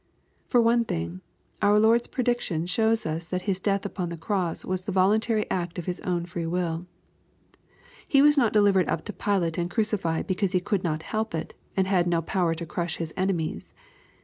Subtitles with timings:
[0.47, 1.21] For one thing,
[1.61, 5.85] our Lord's prediction shows us that His death upon the'cross was the voluntary act of
[5.85, 6.87] His own free will.
[8.07, 11.35] He was not delivered up to Pilate and cruci fied because He could not help
[11.35, 13.75] it, and had no powei to crush His enemies.